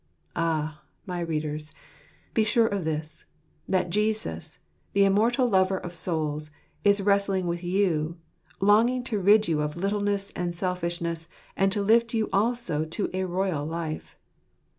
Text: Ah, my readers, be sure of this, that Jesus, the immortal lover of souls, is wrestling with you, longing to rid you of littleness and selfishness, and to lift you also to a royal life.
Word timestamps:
Ah, 0.35 0.81
my 1.05 1.19
readers, 1.19 1.73
be 2.33 2.43
sure 2.43 2.65
of 2.65 2.85
this, 2.85 3.27
that 3.69 3.91
Jesus, 3.91 4.57
the 4.93 5.03
immortal 5.05 5.47
lover 5.47 5.77
of 5.77 5.93
souls, 5.93 6.49
is 6.83 7.01
wrestling 7.03 7.45
with 7.45 7.63
you, 7.63 8.17
longing 8.59 9.03
to 9.03 9.19
rid 9.19 9.47
you 9.47 9.61
of 9.61 9.75
littleness 9.77 10.31
and 10.35 10.55
selfishness, 10.55 11.29
and 11.55 11.71
to 11.71 11.83
lift 11.83 12.15
you 12.15 12.29
also 12.33 12.83
to 12.83 13.11
a 13.13 13.25
royal 13.25 13.63
life. 13.63 14.15